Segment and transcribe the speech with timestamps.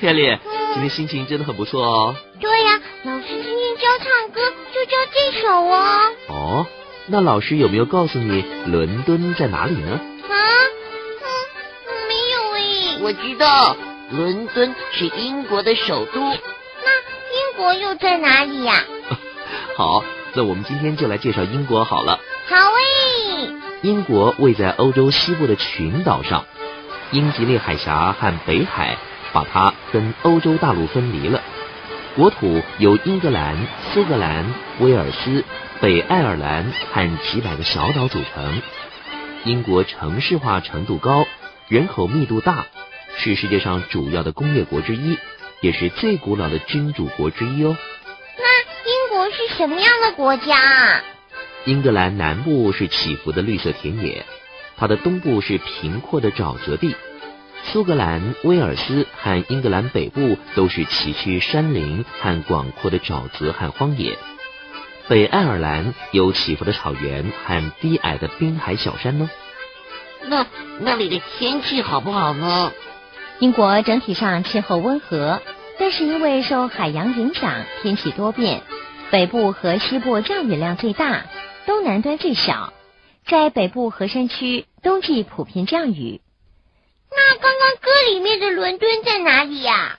[0.00, 0.40] 凯莉，嗯
[0.72, 2.14] 今天心情真的很不错哦。
[2.40, 4.40] 对呀、老师今天教唱歌
[4.72, 6.12] 就教这首哦。
[6.28, 6.66] 哦，
[7.10, 9.92] 那老师有没有告诉你伦敦在哪里呢？
[9.92, 10.34] 啊，
[11.24, 11.28] 嗯，
[12.08, 12.98] 没有诶。
[13.00, 13.76] 我知道，
[14.10, 16.20] 伦敦是英国的首都。
[16.20, 18.84] 那英国又在哪里呀、
[19.76, 22.20] 好，那我们今天就来介绍英国好了。
[22.46, 23.54] 好诶。
[23.80, 26.44] 英国位在欧洲西部的群岛上，
[27.12, 28.98] 英吉利海峡和北海
[29.32, 31.40] 把它跟欧洲大陆分离了。
[32.18, 33.56] 国土由英格兰、
[33.92, 35.44] 苏格兰、威尔斯、
[35.80, 38.60] 北爱尔兰和几百个小岛组成。
[39.44, 41.28] 英国城市化程度高，
[41.68, 42.66] 人口密度大，
[43.18, 45.16] 是世界上主要的工业国之一，
[45.60, 47.76] 也是最古老的君主国之一哦。
[48.36, 51.04] 那英国是什么样的国家啊？
[51.66, 54.26] 英格兰南部是起伏的绿色田野，
[54.76, 56.96] 它的东部是平阔的沼泽地。
[57.64, 64.16] 苏格兰、威尔斯和英格兰北部都是崎岖山林和广阔的沼泽和荒野。
[65.06, 69.30] 北爱尔兰有起伏的草原和低矮的滨海小山呢。
[70.26, 70.46] 那
[70.80, 72.72] 那里的天气好不好呢？
[73.38, 75.40] 英国整体上气候温和，
[75.78, 78.62] 但是因为受海洋影响，天气多变。
[79.10, 81.24] 北部和西部降雨量最大，
[81.66, 82.72] 东南端最小。
[83.26, 86.20] 在北部和山区，冬季普遍降雨。
[87.10, 87.47] 那刚刚歌里面的
[88.58, 89.96] 伦敦在哪里呀、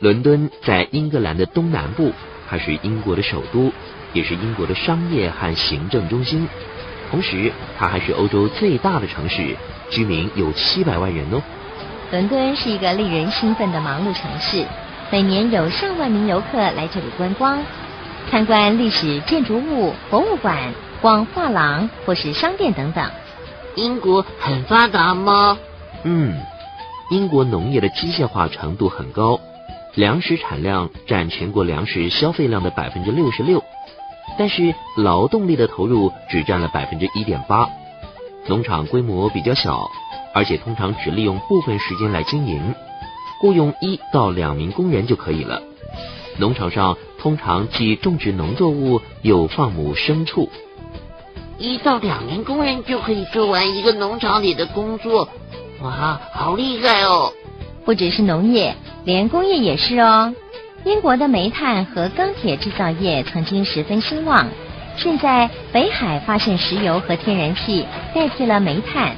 [0.00, 2.12] 伦敦在英格兰的东南部，
[2.46, 3.72] 它是英国的首都，
[4.12, 6.46] 也是英国的商业和行政中心。
[7.10, 9.56] 同时，它还是欧洲最大的城市，
[9.88, 11.40] 居民有七百万人哦。
[12.10, 14.66] 伦敦是一个令人兴奋的忙碌城市，
[15.10, 17.64] 每年有上万名游客来这里观光，
[18.30, 23.10] 参观历史建筑物、博物馆、逛画廊或是商店等等。
[23.74, 25.56] 英国很发达吗？
[26.04, 26.34] 嗯，
[27.10, 29.40] 英国农业的机械化程度很高，
[29.94, 33.64] 粮食产量占全国粮食消费量的百分之六十六，
[34.38, 37.66] 但是劳动力的投入只占了百分之一点八。
[38.46, 39.90] 农场规模比较小，
[40.34, 42.74] 而且通常只利用部分时间来经营，
[43.40, 45.62] 雇佣一到两名工人就可以了。
[46.36, 50.50] 农场上通常既种植农作物，又放牧牲畜。
[51.58, 55.28] 一到两名工人就可以做完一个农场里的工作，
[55.82, 57.32] 哇，好厉害哦！
[57.84, 58.74] 不只是农业，
[59.04, 60.34] 连工业也是哦。
[60.84, 64.48] 英国的煤炭和钢铁制造业曾经十分兴旺，
[64.96, 69.16] 现在北海发现石油和天然气，代替了煤炭。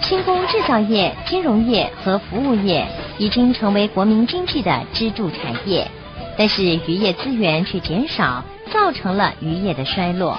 [0.00, 2.84] 轻工制造业、金融业和服务业
[3.18, 5.88] 已经成为国民经济的支柱产业，
[6.36, 8.42] 但是渔业资源却减少，
[8.72, 10.36] 造成了渔业的衰落。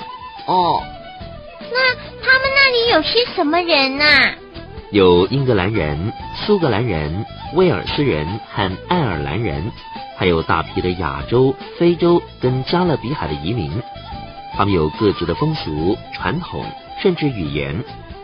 [0.48, 0.84] 哦，
[1.72, 4.06] 那他们那里有些什么人呐、
[4.94, 9.72] 有英格兰人、苏格兰人、威尔斯人和爱尔兰人，
[10.16, 13.72] 还有大批的亚洲、非洲跟加勒比海的移民。
[14.56, 16.64] 他们有各自的风俗、传统，
[17.02, 17.84] 甚至语言，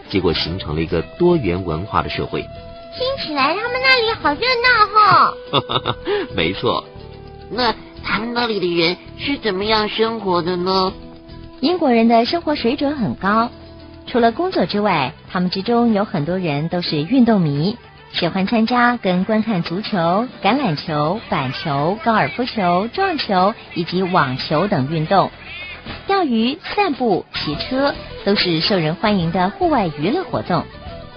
[0.09, 2.41] 结果形成了一个多元文化的社会。
[2.41, 5.95] 听起来他们那里好热闹哈、
[6.37, 6.85] 没错，
[7.49, 10.93] 那他们那里的人是怎么样生活的呢？
[11.61, 13.49] 英国人的生活水准很高，
[14.11, 17.77] 除了工作之外，他们之中有很多人都是运动迷，
[18.11, 25.29] 喜欢参加跟观看足球、橄榄球、板球、高尔夫球、撞球以及网球等运动。
[26.07, 27.93] 钓鱼、散步、骑车
[28.25, 30.65] 都是受人欢迎的户外娱乐活动。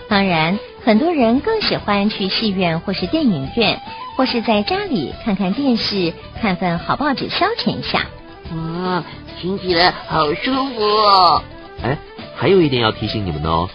[0.07, 3.81] 当然，很多人更喜欢去戏院或是电影院，
[4.17, 8.07] 或是在家里看看电视、看份好报纸消遣一下。
[8.53, 9.03] 嗯，
[9.41, 11.43] 听起来好舒服哦！
[11.83, 11.97] 哎，
[12.43, 13.69] 还有一点要提醒你们哦，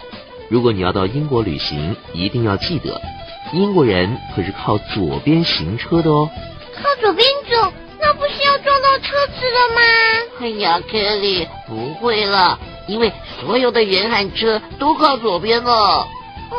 [0.50, 3.00] 如果你要到英国旅行，一定要记得，
[3.54, 6.28] 英国人可是靠左边行车的哦。
[6.76, 9.80] 靠左边走，那不是要撞到车子了吗？
[10.42, 13.10] 哎呀，Kelly，不会了，因为
[13.40, 16.06] 所有的人和车都靠左边了。
[16.50, 16.58] 嗯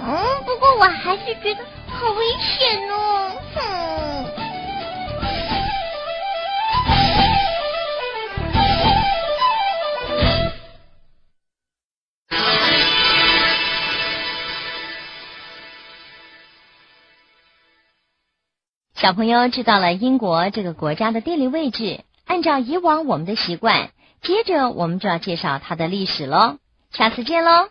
[0.00, 0.16] 嗯，
[0.46, 1.60] 不过我还是觉得
[1.90, 3.27] 好危险哦。
[19.00, 23.90] 小朋友知道了英国这个国家的地理位置按照以往我们的习惯
[24.22, 26.56] 接着我们就要介绍它的历史喽
[26.90, 27.68] 下次见喽